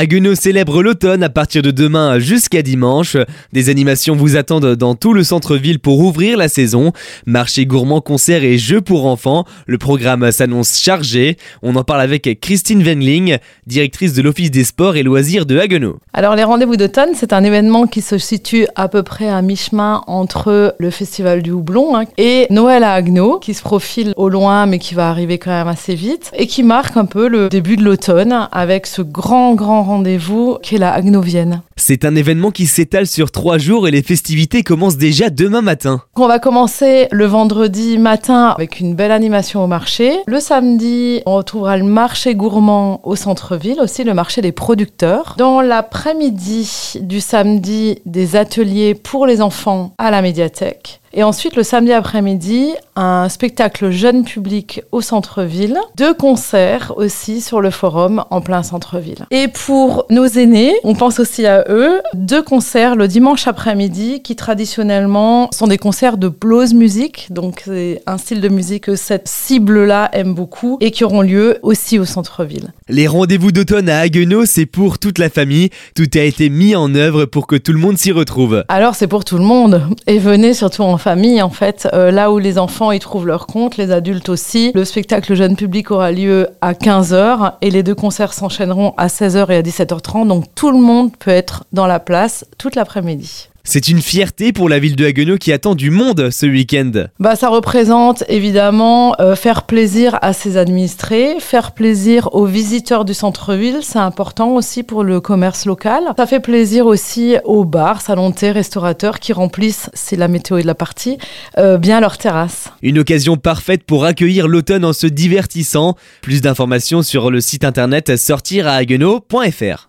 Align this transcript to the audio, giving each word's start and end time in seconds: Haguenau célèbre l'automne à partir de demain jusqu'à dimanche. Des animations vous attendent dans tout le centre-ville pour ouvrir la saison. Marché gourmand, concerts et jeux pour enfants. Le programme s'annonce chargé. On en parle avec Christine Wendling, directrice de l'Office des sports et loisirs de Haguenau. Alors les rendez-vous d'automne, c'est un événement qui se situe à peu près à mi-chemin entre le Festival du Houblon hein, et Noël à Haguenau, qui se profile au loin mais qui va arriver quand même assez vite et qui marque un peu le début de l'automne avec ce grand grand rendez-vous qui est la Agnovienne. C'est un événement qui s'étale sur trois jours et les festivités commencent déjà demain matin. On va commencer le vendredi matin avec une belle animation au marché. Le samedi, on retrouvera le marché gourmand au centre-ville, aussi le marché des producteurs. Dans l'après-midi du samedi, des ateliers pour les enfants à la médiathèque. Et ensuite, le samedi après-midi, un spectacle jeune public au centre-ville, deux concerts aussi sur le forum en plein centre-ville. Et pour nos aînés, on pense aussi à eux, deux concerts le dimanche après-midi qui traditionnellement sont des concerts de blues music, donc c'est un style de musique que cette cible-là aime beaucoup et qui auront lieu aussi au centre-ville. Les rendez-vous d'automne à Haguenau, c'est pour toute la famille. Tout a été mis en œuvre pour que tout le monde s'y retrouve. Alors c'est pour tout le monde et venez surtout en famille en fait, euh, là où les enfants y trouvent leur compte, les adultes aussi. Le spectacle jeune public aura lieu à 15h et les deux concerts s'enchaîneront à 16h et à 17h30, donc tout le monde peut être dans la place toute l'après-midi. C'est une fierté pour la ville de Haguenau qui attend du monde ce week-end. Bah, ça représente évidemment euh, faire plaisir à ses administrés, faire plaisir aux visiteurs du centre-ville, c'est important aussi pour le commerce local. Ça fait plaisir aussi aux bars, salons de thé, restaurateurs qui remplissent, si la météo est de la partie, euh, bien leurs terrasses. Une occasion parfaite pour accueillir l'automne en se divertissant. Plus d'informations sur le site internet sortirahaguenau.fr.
Haguenau 0.00 0.36
célèbre 0.36 0.80
l'automne 0.80 1.24
à 1.24 1.28
partir 1.28 1.60
de 1.60 1.72
demain 1.72 2.20
jusqu'à 2.20 2.62
dimanche. 2.62 3.16
Des 3.52 3.68
animations 3.68 4.14
vous 4.14 4.36
attendent 4.36 4.76
dans 4.76 4.94
tout 4.94 5.12
le 5.12 5.24
centre-ville 5.24 5.80
pour 5.80 5.98
ouvrir 5.98 6.36
la 6.36 6.46
saison. 6.46 6.92
Marché 7.26 7.66
gourmand, 7.66 8.00
concerts 8.00 8.44
et 8.44 8.58
jeux 8.58 8.80
pour 8.80 9.06
enfants. 9.06 9.44
Le 9.66 9.76
programme 9.76 10.30
s'annonce 10.30 10.78
chargé. 10.78 11.36
On 11.64 11.74
en 11.74 11.82
parle 11.82 12.02
avec 12.02 12.38
Christine 12.40 12.80
Wendling, 12.80 13.38
directrice 13.66 14.12
de 14.12 14.22
l'Office 14.22 14.52
des 14.52 14.62
sports 14.62 14.94
et 14.94 15.02
loisirs 15.02 15.46
de 15.46 15.58
Haguenau. 15.58 15.98
Alors 16.12 16.36
les 16.36 16.44
rendez-vous 16.44 16.76
d'automne, 16.76 17.10
c'est 17.14 17.32
un 17.32 17.42
événement 17.42 17.88
qui 17.88 18.00
se 18.00 18.18
situe 18.18 18.68
à 18.76 18.86
peu 18.86 19.02
près 19.02 19.28
à 19.28 19.42
mi-chemin 19.42 20.04
entre 20.06 20.76
le 20.78 20.90
Festival 20.90 21.42
du 21.42 21.50
Houblon 21.50 21.96
hein, 21.96 22.04
et 22.18 22.46
Noël 22.50 22.84
à 22.84 22.92
Haguenau, 22.92 23.40
qui 23.40 23.52
se 23.52 23.62
profile 23.62 24.12
au 24.16 24.28
loin 24.28 24.66
mais 24.66 24.78
qui 24.78 24.94
va 24.94 25.10
arriver 25.10 25.38
quand 25.38 25.50
même 25.50 25.66
assez 25.66 25.96
vite 25.96 26.30
et 26.34 26.46
qui 26.46 26.62
marque 26.62 26.96
un 26.96 27.06
peu 27.06 27.26
le 27.26 27.48
début 27.48 27.76
de 27.76 27.82
l'automne 27.82 28.46
avec 28.52 28.86
ce 28.86 29.02
grand 29.02 29.56
grand 29.56 29.87
rendez-vous 29.88 30.58
qui 30.62 30.76
est 30.76 30.78
la 30.78 30.92
Agnovienne. 30.92 31.62
C'est 31.76 32.04
un 32.04 32.14
événement 32.14 32.50
qui 32.50 32.66
s'étale 32.66 33.06
sur 33.06 33.30
trois 33.30 33.58
jours 33.58 33.88
et 33.88 33.90
les 33.90 34.02
festivités 34.02 34.62
commencent 34.62 34.96
déjà 34.96 35.30
demain 35.30 35.62
matin. 35.62 36.02
On 36.16 36.28
va 36.28 36.38
commencer 36.38 37.08
le 37.10 37.24
vendredi 37.24 37.98
matin 37.98 38.54
avec 38.56 38.80
une 38.80 38.94
belle 38.94 39.12
animation 39.12 39.64
au 39.64 39.66
marché. 39.66 40.18
Le 40.26 40.40
samedi, 40.40 41.22
on 41.26 41.36
retrouvera 41.36 41.76
le 41.76 41.84
marché 41.84 42.34
gourmand 42.34 43.00
au 43.04 43.16
centre-ville, 43.16 43.80
aussi 43.80 44.04
le 44.04 44.14
marché 44.14 44.42
des 44.42 44.52
producteurs. 44.52 45.34
Dans 45.38 45.60
l'après-midi 45.60 46.98
du 47.00 47.20
samedi, 47.20 47.98
des 48.06 48.36
ateliers 48.36 48.94
pour 48.94 49.26
les 49.26 49.40
enfants 49.40 49.92
à 49.98 50.10
la 50.10 50.22
médiathèque. 50.22 51.00
Et 51.12 51.22
ensuite, 51.22 51.56
le 51.56 51.62
samedi 51.62 51.92
après-midi, 51.92 52.72
un 52.96 53.28
spectacle 53.28 53.90
jeune 53.90 54.24
public 54.24 54.82
au 54.92 55.00
centre-ville, 55.00 55.78
deux 55.96 56.14
concerts 56.14 56.92
aussi 56.96 57.40
sur 57.40 57.60
le 57.60 57.70
forum 57.70 58.24
en 58.30 58.40
plein 58.40 58.62
centre-ville. 58.62 59.26
Et 59.30 59.48
pour 59.48 60.06
nos 60.10 60.26
aînés, 60.26 60.74
on 60.84 60.94
pense 60.94 61.18
aussi 61.18 61.46
à 61.46 61.64
eux, 61.68 62.00
deux 62.14 62.42
concerts 62.42 62.96
le 62.96 63.08
dimanche 63.08 63.46
après-midi 63.46 64.20
qui 64.22 64.36
traditionnellement 64.36 65.48
sont 65.52 65.66
des 65.66 65.78
concerts 65.78 66.18
de 66.18 66.28
blues 66.28 66.74
music, 66.74 67.28
donc 67.30 67.62
c'est 67.64 68.02
un 68.06 68.18
style 68.18 68.40
de 68.40 68.48
musique 68.48 68.84
que 68.84 68.96
cette 68.96 69.28
cible-là 69.28 70.10
aime 70.12 70.34
beaucoup 70.34 70.76
et 70.80 70.90
qui 70.90 71.04
auront 71.04 71.22
lieu 71.22 71.58
aussi 71.62 71.98
au 71.98 72.04
centre-ville. 72.04 72.72
Les 72.88 73.06
rendez-vous 73.06 73.52
d'automne 73.52 73.88
à 73.88 74.00
Haguenau, 74.00 74.44
c'est 74.44 74.66
pour 74.66 74.98
toute 74.98 75.18
la 75.18 75.30
famille. 75.30 75.70
Tout 75.94 76.08
a 76.14 76.20
été 76.20 76.50
mis 76.50 76.76
en 76.76 76.94
œuvre 76.94 77.24
pour 77.24 77.46
que 77.46 77.56
tout 77.56 77.72
le 77.72 77.78
monde 77.78 77.96
s'y 77.96 78.12
retrouve. 78.12 78.64
Alors 78.68 78.94
c'est 78.94 79.06
pour 79.06 79.24
tout 79.24 79.38
le 79.38 79.44
monde 79.44 79.82
et 80.06 80.18
venez 80.18 80.54
surtout 80.54 80.82
en 80.82 80.97
famille 80.98 81.40
en 81.42 81.50
fait, 81.50 81.88
euh, 81.92 82.10
là 82.10 82.30
où 82.30 82.38
les 82.38 82.58
enfants 82.58 82.92
y 82.92 82.98
trouvent 82.98 83.26
leur 83.26 83.46
compte, 83.46 83.76
les 83.76 83.90
adultes 83.90 84.28
aussi. 84.28 84.72
Le 84.74 84.84
spectacle 84.84 85.34
jeune 85.34 85.56
public 85.56 85.90
aura 85.90 86.12
lieu 86.12 86.48
à 86.60 86.72
15h 86.72 87.54
et 87.60 87.70
les 87.70 87.82
deux 87.82 87.94
concerts 87.94 88.32
s'enchaîneront 88.32 88.94
à 88.96 89.06
16h 89.06 89.50
et 89.50 89.56
à 89.56 89.62
17h30, 89.62 90.28
donc 90.28 90.44
tout 90.54 90.70
le 90.70 90.78
monde 90.78 91.16
peut 91.16 91.30
être 91.30 91.64
dans 91.72 91.86
la 91.86 92.00
place 92.00 92.44
toute 92.58 92.74
l'après-midi. 92.74 93.48
C'est 93.70 93.88
une 93.88 94.00
fierté 94.00 94.54
pour 94.54 94.70
la 94.70 94.78
ville 94.78 94.96
de 94.96 95.04
Haguenau 95.04 95.36
qui 95.36 95.52
attend 95.52 95.74
du 95.74 95.90
monde 95.90 96.30
ce 96.30 96.46
week-end. 96.46 96.90
Bah, 97.20 97.36
ça 97.36 97.50
représente 97.50 98.24
évidemment 98.26 99.14
euh, 99.20 99.36
faire 99.36 99.64
plaisir 99.64 100.18
à 100.22 100.32
ses 100.32 100.56
administrés, 100.56 101.36
faire 101.38 101.72
plaisir 101.72 102.30
aux 102.32 102.46
visiteurs 102.46 103.04
du 103.04 103.12
centre-ville, 103.12 103.80
c'est 103.82 103.98
important 103.98 104.54
aussi 104.54 104.84
pour 104.84 105.04
le 105.04 105.20
commerce 105.20 105.66
local. 105.66 106.02
Ça 106.16 106.26
fait 106.26 106.40
plaisir 106.40 106.86
aussi 106.86 107.36
aux 107.44 107.66
bars, 107.66 108.00
salons 108.00 108.30
de 108.30 108.34
thé, 108.36 108.52
restaurateurs 108.52 109.20
qui 109.20 109.34
remplissent, 109.34 109.90
si 109.92 110.16
la 110.16 110.28
météo 110.28 110.56
est 110.56 110.62
de 110.62 110.66
la 110.66 110.74
partie, 110.74 111.18
euh, 111.58 111.76
bien 111.76 112.00
leurs 112.00 112.16
terrasses. 112.16 112.72
Une 112.80 112.98
occasion 112.98 113.36
parfaite 113.36 113.84
pour 113.84 114.06
accueillir 114.06 114.48
l'automne 114.48 114.86
en 114.86 114.94
se 114.94 115.06
divertissant. 115.06 115.94
Plus 116.22 116.40
d'informations 116.40 117.02
sur 117.02 117.30
le 117.30 117.42
site 117.42 117.64
internet 117.64 118.16
sortirahaguenau.fr. 118.16 119.86